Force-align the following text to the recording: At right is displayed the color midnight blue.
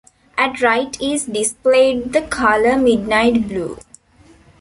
At 0.35 0.61
right 0.63 0.99
is 0.99 1.25
displayed 1.27 2.11
the 2.11 2.23
color 2.23 2.75
midnight 2.75 3.47
blue. 3.47 3.77